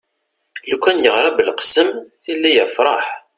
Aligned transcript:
lukan 0.69 0.97
yeɣra 1.05 1.31
belqsem 1.37 1.89
tili 2.21 2.51
yefreḥ 2.57 3.05